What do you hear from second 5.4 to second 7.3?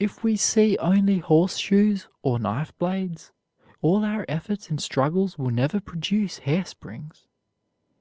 never produce hairsprings.